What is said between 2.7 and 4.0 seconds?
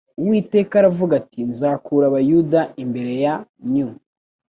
imbere ya nyu